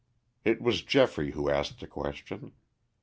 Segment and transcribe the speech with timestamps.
[0.43, 2.53] It was Geoffrey who asked the question.